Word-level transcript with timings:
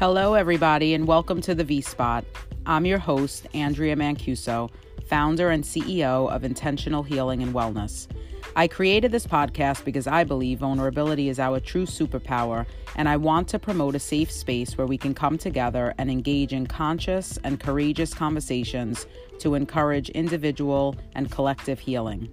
Hello, 0.00 0.32
everybody, 0.32 0.94
and 0.94 1.06
welcome 1.06 1.42
to 1.42 1.54
the 1.54 1.62
V 1.62 1.82
Spot. 1.82 2.24
I'm 2.64 2.86
your 2.86 2.96
host, 2.96 3.46
Andrea 3.52 3.94
Mancuso, 3.94 4.70
founder 5.06 5.50
and 5.50 5.62
CEO 5.62 6.26
of 6.34 6.42
Intentional 6.42 7.02
Healing 7.02 7.42
and 7.42 7.52
Wellness. 7.52 8.08
I 8.56 8.66
created 8.66 9.12
this 9.12 9.26
podcast 9.26 9.84
because 9.84 10.06
I 10.06 10.24
believe 10.24 10.60
vulnerability 10.60 11.28
is 11.28 11.38
our 11.38 11.60
true 11.60 11.84
superpower, 11.84 12.64
and 12.96 13.10
I 13.10 13.18
want 13.18 13.46
to 13.48 13.58
promote 13.58 13.94
a 13.94 13.98
safe 13.98 14.32
space 14.32 14.78
where 14.78 14.86
we 14.86 14.96
can 14.96 15.12
come 15.12 15.36
together 15.36 15.92
and 15.98 16.10
engage 16.10 16.54
in 16.54 16.66
conscious 16.66 17.38
and 17.44 17.60
courageous 17.60 18.14
conversations 18.14 19.06
to 19.40 19.54
encourage 19.54 20.08
individual 20.08 20.96
and 21.14 21.30
collective 21.30 21.78
healing. 21.78 22.26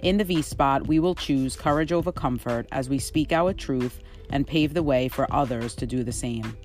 In 0.00 0.16
the 0.16 0.24
V 0.24 0.40
Spot, 0.40 0.86
we 0.86 0.98
will 0.98 1.14
choose 1.14 1.56
courage 1.56 1.92
over 1.92 2.10
comfort 2.10 2.66
as 2.72 2.88
we 2.88 2.98
speak 2.98 3.32
our 3.32 3.52
truth 3.52 4.00
and 4.30 4.46
pave 4.46 4.72
the 4.72 4.82
way 4.82 5.08
for 5.08 5.30
others 5.30 5.74
to 5.74 5.86
do 5.86 6.02
the 6.02 6.10
same. 6.10 6.56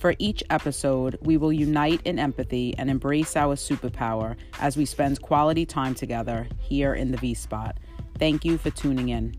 For 0.00 0.14
each 0.18 0.42
episode, 0.48 1.18
we 1.20 1.36
will 1.36 1.52
unite 1.52 2.00
in 2.06 2.18
empathy 2.18 2.74
and 2.78 2.88
embrace 2.88 3.36
our 3.36 3.54
superpower 3.54 4.34
as 4.58 4.74
we 4.74 4.86
spend 4.86 5.20
quality 5.20 5.66
time 5.66 5.94
together 5.94 6.48
here 6.58 6.94
in 6.94 7.10
the 7.10 7.18
V 7.18 7.34
Spot. 7.34 7.76
Thank 8.18 8.42
you 8.42 8.56
for 8.56 8.70
tuning 8.70 9.10
in. 9.10 9.34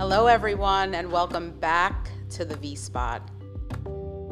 Hello, 0.00 0.26
everyone, 0.26 0.96
and 0.96 1.12
welcome 1.12 1.52
back 1.60 2.10
to 2.30 2.44
the 2.44 2.56
V 2.56 2.74
Spot. 2.74 3.22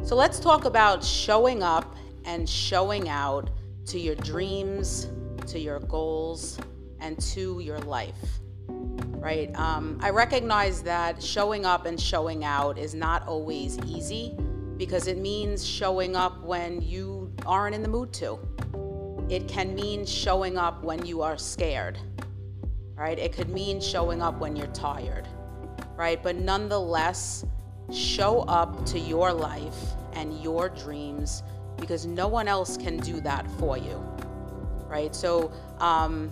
So, 0.02 0.16
let's 0.16 0.41
talk 0.41 0.64
about 0.64 1.05
showing 1.05 1.62
up 1.62 1.94
and 2.24 2.48
showing 2.48 3.08
out 3.08 3.50
to 3.86 3.98
your 3.98 4.14
dreams, 4.16 5.08
to 5.47 5.58
your 5.58 5.80
goals, 5.80 6.58
and 7.00 7.19
to 7.20 7.61
your 7.61 7.78
life. 7.80 8.41
Right? 8.69 9.55
Um, 9.56 9.98
I 10.02 10.11
recognize 10.11 10.83
that 10.83 11.22
showing 11.22 11.64
up 11.64 11.86
and 11.86 12.00
showing 12.00 12.44
out 12.44 12.78
is 12.78 12.94
not 12.94 13.27
always 13.27 13.78
easy 13.86 14.36
because 14.77 15.08
it 15.08 15.19
means 15.19 15.66
showing 15.66 16.14
up 16.14 16.42
when 16.42 16.80
you 16.80 17.33
aren't 17.44 17.74
in 17.74 17.83
the 17.83 17.89
mood 17.89 18.12
to. 18.14 18.39
It 19.28 19.48
can 19.48 19.74
mean 19.74 20.06
showing 20.06 20.56
up 20.56 20.83
when 20.84 21.05
you 21.05 21.20
are 21.20 21.36
scared, 21.36 21.98
right? 22.94 23.19
It 23.19 23.33
could 23.33 23.50
mean 23.50 23.80
showing 23.80 24.22
up 24.22 24.39
when 24.39 24.56
you're 24.56 24.69
tired, 24.69 25.27
right? 25.96 26.22
But 26.22 26.36
nonetheless, 26.36 27.44
show 27.92 28.41
up 28.42 28.86
to 28.86 28.98
your 28.98 29.33
life 29.33 29.78
and 30.12 30.41
your 30.42 30.69
dreams 30.69 31.42
because 31.80 32.06
no 32.06 32.28
one 32.28 32.48
else 32.48 32.76
can 32.76 32.98
do 32.98 33.20
that 33.20 33.46
for 33.58 33.78
you, 33.78 33.96
right? 34.88 35.14
So, 35.14 35.52
um, 35.78 36.30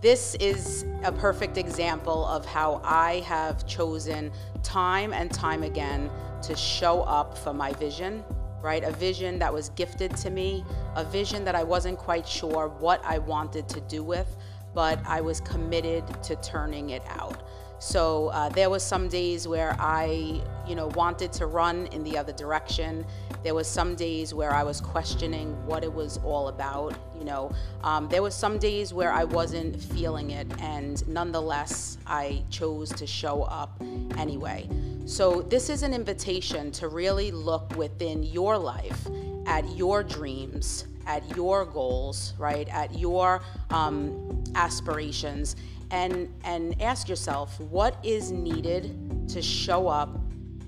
this 0.00 0.34
is 0.36 0.86
a 1.04 1.12
perfect 1.12 1.58
example 1.58 2.24
of 2.24 2.46
how 2.46 2.80
I 2.82 3.20
have 3.20 3.66
chosen 3.66 4.32
time 4.62 5.12
and 5.12 5.30
time 5.30 5.62
again 5.62 6.10
to 6.42 6.56
show 6.56 7.02
up 7.02 7.36
for 7.36 7.52
my 7.52 7.74
vision, 7.74 8.24
right? 8.62 8.82
A 8.82 8.92
vision 8.92 9.38
that 9.40 9.52
was 9.52 9.68
gifted 9.70 10.16
to 10.16 10.30
me, 10.30 10.64
a 10.96 11.04
vision 11.04 11.44
that 11.44 11.54
I 11.54 11.62
wasn't 11.62 11.98
quite 11.98 12.26
sure 12.26 12.68
what 12.78 13.04
I 13.04 13.18
wanted 13.18 13.68
to 13.68 13.80
do 13.82 14.02
with, 14.02 14.38
but 14.74 14.98
I 15.06 15.20
was 15.20 15.40
committed 15.40 16.04
to 16.22 16.36
turning 16.36 16.90
it 16.90 17.02
out. 17.08 17.42
So 17.78 18.28
uh, 18.28 18.48
there 18.50 18.70
was 18.70 18.82
some 18.82 19.08
days 19.08 19.48
where 19.48 19.76
I, 19.78 20.40
you 20.70 20.76
know, 20.76 20.86
wanted 20.94 21.32
to 21.32 21.46
run 21.46 21.86
in 21.88 22.04
the 22.04 22.16
other 22.16 22.32
direction. 22.32 23.04
There 23.42 23.56
was 23.56 23.66
some 23.66 23.96
days 23.96 24.32
where 24.32 24.54
I 24.54 24.62
was 24.62 24.80
questioning 24.80 25.48
what 25.66 25.82
it 25.82 25.92
was 25.92 26.18
all 26.18 26.46
about. 26.46 26.94
You 27.18 27.24
know, 27.24 27.50
um, 27.82 28.08
there 28.08 28.22
was 28.22 28.36
some 28.36 28.56
days 28.56 28.94
where 28.94 29.12
I 29.12 29.24
wasn't 29.24 29.82
feeling 29.82 30.30
it, 30.30 30.46
and 30.60 31.06
nonetheless, 31.08 31.98
I 32.06 32.44
chose 32.50 32.90
to 32.90 33.04
show 33.04 33.42
up 33.42 33.82
anyway. 34.16 34.68
So 35.06 35.42
this 35.42 35.70
is 35.70 35.82
an 35.82 35.92
invitation 35.92 36.70
to 36.72 36.86
really 36.86 37.32
look 37.32 37.74
within 37.76 38.22
your 38.22 38.56
life 38.56 39.08
at 39.46 39.68
your 39.76 40.04
dreams, 40.04 40.84
at 41.08 41.36
your 41.36 41.64
goals, 41.64 42.34
right, 42.38 42.68
at 42.68 42.96
your 42.96 43.42
um, 43.70 44.44
aspirations, 44.54 45.56
and 45.90 46.32
and 46.44 46.80
ask 46.80 47.08
yourself 47.08 47.58
what 47.58 47.96
is 48.04 48.30
needed 48.30 49.28
to 49.30 49.42
show 49.42 49.88
up 49.88 50.19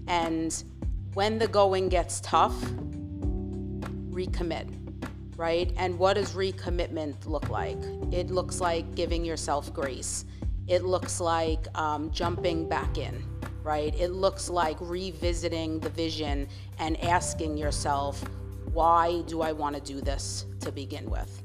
and 0.07 0.65
when 1.15 1.39
the 1.39 1.49
going 1.49 1.89
gets 1.89 2.21
tough 2.21 2.59
recommit 4.11 4.69
right? 5.39 5.73
And 5.79 5.99
what 5.99 6.15
does 6.15 6.35
recommitment 6.35 7.27
look 7.27 7.49
like? 7.49 7.79
It 8.13 8.31
looks 8.31 8.61
like 8.61 8.95
giving 8.95 9.25
yourself 9.25 9.73
grace. 9.73 10.27
It 10.69 10.85
looks 10.85 11.21
like 11.21 11.67
um, 11.77 12.13
jumping 12.13 12.69
back 12.69 12.99
in 12.99 13.25
right? 13.63 13.95
It 13.99 14.09
looks 14.09 14.51
like 14.51 14.77
revisiting 14.81 15.81
the 15.81 15.89
vision 15.91 16.49
and 16.79 17.03
asking 17.05 17.57
yourself 17.57 18.23
why 18.73 19.23
do 19.27 19.43
i 19.43 19.53
want 19.53 19.77
to 19.77 19.83
do 19.83 20.01
this 20.01 20.47
to 20.61 20.73
begin 20.73 21.11
with? 21.11 21.43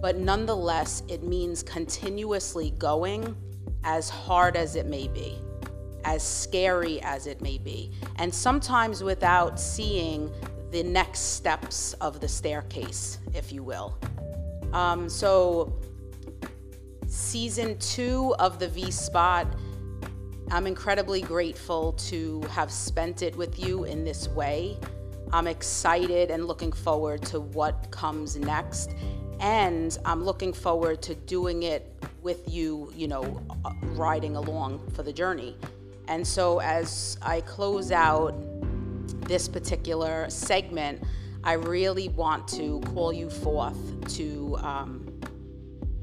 But 0.00 0.18
nonetheless, 0.18 1.02
it 1.08 1.22
means 1.22 1.62
continuously 1.62 2.72
going 2.72 3.36
as 3.84 4.10
hard 4.10 4.56
as 4.56 4.76
it 4.76 4.86
may 4.86 5.08
be, 5.08 5.38
as 6.04 6.22
scary 6.22 7.00
as 7.02 7.26
it 7.26 7.40
may 7.40 7.58
be, 7.58 7.92
and 8.16 8.32
sometimes 8.34 9.02
without 9.02 9.58
seeing 9.58 10.32
the 10.70 10.82
next 10.82 11.20
steps 11.34 11.92
of 11.94 12.20
the 12.20 12.28
staircase, 12.28 13.18
if 13.34 13.52
you 13.52 13.62
will. 13.62 13.98
Um, 14.72 15.08
so, 15.08 15.72
season 17.06 17.78
two 17.78 18.34
of 18.38 18.58
the 18.58 18.68
V 18.68 18.90
Spot, 18.90 19.46
I'm 20.50 20.66
incredibly 20.66 21.20
grateful 21.20 21.92
to 21.94 22.40
have 22.50 22.70
spent 22.70 23.22
it 23.22 23.36
with 23.36 23.58
you 23.58 23.84
in 23.84 24.04
this 24.04 24.28
way. 24.28 24.78
I'm 25.32 25.46
excited 25.46 26.30
and 26.30 26.46
looking 26.46 26.72
forward 26.72 27.22
to 27.26 27.40
what 27.40 27.90
comes 27.90 28.36
next 28.36 28.90
and 29.42 29.98
I'm 30.04 30.24
looking 30.24 30.52
forward 30.52 31.02
to 31.02 31.16
doing 31.16 31.64
it 31.64 31.92
with 32.22 32.48
you, 32.48 32.92
you 32.94 33.08
know, 33.08 33.42
riding 33.82 34.36
along 34.36 34.88
for 34.92 35.02
the 35.02 35.12
journey. 35.12 35.56
And 36.08 36.26
so 36.26 36.60
as 36.60 37.16
I 37.22 37.40
close 37.40 37.92
out 37.92 38.34
this 39.26 39.48
particular 39.48 40.28
segment, 40.28 41.02
I 41.44 41.54
really 41.54 42.08
want 42.08 42.46
to 42.48 42.80
call 42.92 43.12
you 43.12 43.30
forth 43.30 43.76
to 44.16 44.56
um, 44.58 45.20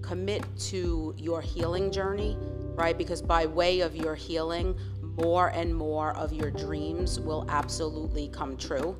commit 0.02 0.44
to 0.58 1.14
your 1.18 1.42
healing 1.42 1.92
journey, 1.92 2.38
right? 2.76 2.98
Because 2.98 3.22
by 3.22 3.46
way 3.46 3.82
of 3.82 3.96
your 3.96 4.16
healing, 4.16 4.78
more 5.02 5.50
and 5.50 5.76
more 5.76 6.16
of 6.16 6.34
your 6.34 6.50
dreams 6.50 7.20
will 7.20 7.46
absolutely 7.50 8.30
come 8.30 8.58
true. 8.58 8.98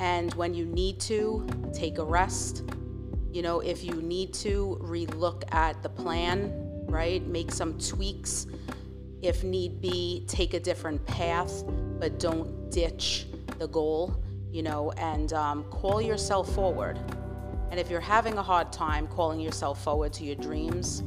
And 0.00 0.32
when 0.34 0.54
you 0.54 0.64
need 0.64 1.00
to, 1.00 1.46
take 1.72 1.98
a 1.98 2.04
rest, 2.04 2.64
you 3.32 3.42
know, 3.42 3.60
if 3.60 3.82
you 3.82 3.94
need 3.94 4.32
to 4.34 4.78
relook 4.80 5.42
at 5.52 5.82
the 5.82 5.88
plan, 5.88 6.52
right? 6.86 7.26
Make 7.26 7.50
some 7.50 7.78
tweaks. 7.78 8.46
If 9.22 9.42
need 9.44 9.80
be, 9.80 10.24
take 10.28 10.54
a 10.54 10.60
different 10.60 11.04
path, 11.06 11.64
but 11.98 12.18
don't 12.18 12.70
ditch 12.70 13.26
the 13.58 13.68
goal, 13.68 14.22
you 14.50 14.62
know, 14.62 14.92
and 14.92 15.32
um, 15.32 15.64
call 15.64 16.00
yourself 16.00 16.54
forward. 16.54 16.98
And 17.70 17.78
if 17.78 17.90
you're 17.90 18.00
having 18.00 18.38
a 18.38 18.42
hard 18.42 18.72
time 18.72 19.06
calling 19.08 19.40
yourself 19.40 19.82
forward 19.82 20.12
to 20.14 20.24
your 20.24 20.36
dreams, 20.36 21.02